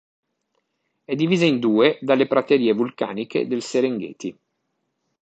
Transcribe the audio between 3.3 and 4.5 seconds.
del Serengeti.